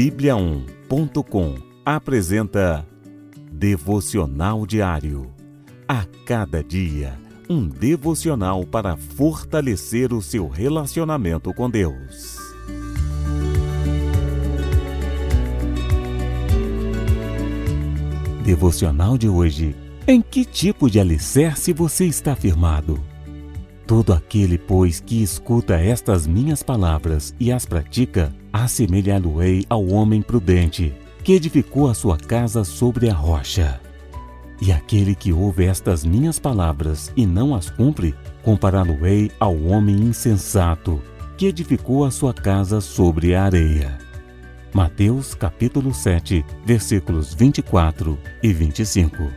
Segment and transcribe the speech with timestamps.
[0.00, 2.88] Bíblia1.com apresenta
[3.52, 5.30] Devocional Diário.
[5.86, 12.38] A cada dia, um devocional para fortalecer o seu relacionamento com Deus.
[18.42, 19.76] Devocional de hoje.
[20.06, 23.09] Em que tipo de alicerce você está firmado?
[23.90, 30.94] Todo aquele, pois, que escuta estas minhas palavras e as pratica, assemelhá-lo-ei ao homem prudente,
[31.24, 33.80] que edificou a sua casa sobre a rocha.
[34.62, 41.02] E aquele que ouve estas minhas palavras e não as cumpre, compará-lo-ei ao homem insensato,
[41.36, 43.98] que edificou a sua casa sobre a areia.
[44.72, 49.28] Mateus capítulo 7, versículos 24 e 25.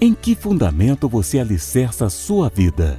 [0.00, 2.98] Em que fundamento você alicerça a sua vida?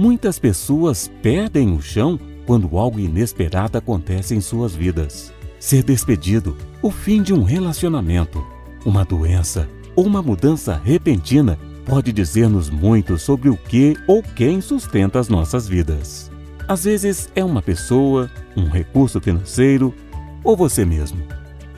[0.00, 5.30] Muitas pessoas perdem o chão quando algo inesperado acontece em suas vidas.
[5.58, 8.42] Ser despedido, o fim de um relacionamento,
[8.86, 15.18] uma doença ou uma mudança repentina pode dizer-nos muito sobre o que ou quem sustenta
[15.18, 16.30] as nossas vidas.
[16.66, 19.94] Às vezes é uma pessoa, um recurso financeiro
[20.42, 21.22] ou você mesmo.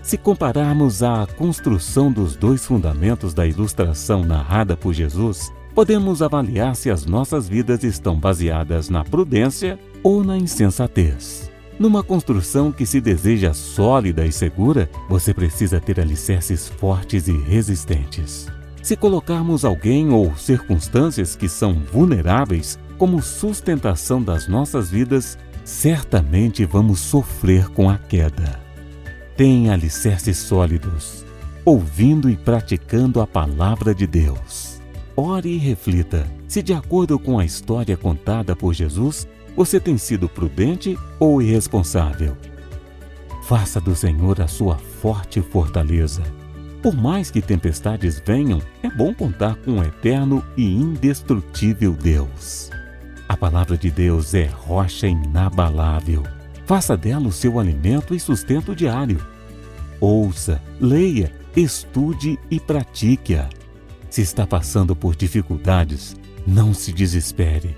[0.00, 6.90] Se compararmos a construção dos dois fundamentos da ilustração narrada por Jesus, podemos avaliar se
[6.90, 11.50] as nossas vidas estão baseadas na prudência ou na insensatez.
[11.78, 18.46] Numa construção que se deseja sólida e segura, você precisa ter alicerces fortes e resistentes.
[18.82, 27.00] Se colocarmos alguém ou circunstâncias que são vulneráveis como sustentação das nossas vidas, certamente vamos
[27.00, 28.60] sofrer com a queda.
[29.36, 31.24] Tenha alicerces sólidos,
[31.64, 34.71] ouvindo e praticando a palavra de Deus.
[35.16, 40.28] Ore e reflita se, de acordo com a história contada por Jesus, você tem sido
[40.28, 42.36] prudente ou irresponsável.
[43.44, 46.22] Faça do Senhor a sua forte fortaleza.
[46.82, 52.70] Por mais que tempestades venham, é bom contar com um eterno e indestrutível Deus.
[53.28, 56.22] A palavra de Deus é rocha inabalável.
[56.66, 59.24] Faça dela o seu alimento e sustento diário.
[60.00, 63.48] Ouça, leia, estude e pratique-a.
[64.12, 66.14] Se está passando por dificuldades,
[66.46, 67.74] não se desespere.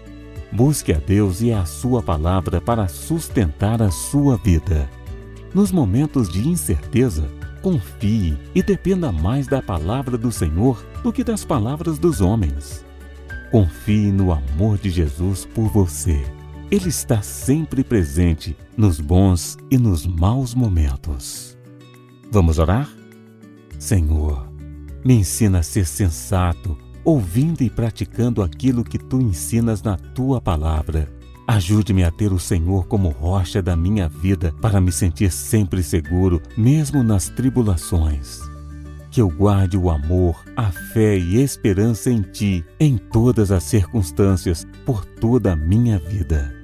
[0.51, 4.91] Busque a Deus e a Sua palavra para sustentar a sua vida.
[5.55, 7.31] Nos momentos de incerteza,
[7.63, 12.85] confie e dependa mais da palavra do Senhor do que das palavras dos homens.
[13.53, 16.21] Confie no amor de Jesus por você.
[16.69, 21.57] Ele está sempre presente nos bons e nos maus momentos.
[22.33, 22.89] Vamos orar?
[23.79, 24.53] Senhor,
[25.05, 31.13] me ensina a ser sensato, ouvindo e praticando aquilo que tu ensinas na tua palavra.
[31.47, 36.41] Ajude-me a ter o Senhor como rocha da minha vida para me sentir sempre seguro,
[36.57, 38.41] mesmo nas tribulações.
[39.11, 44.67] Que eu guarde o amor, a fé e esperança em Ti em todas as circunstâncias,
[44.87, 46.64] por toda a minha vida.